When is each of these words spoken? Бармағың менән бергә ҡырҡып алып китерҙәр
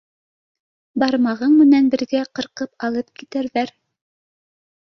Бармағың 1.03 1.53
менән 1.59 1.91
бергә 1.95 2.23
ҡырҡып 2.39 2.89
алып 2.89 3.13
китерҙәр 3.21 3.75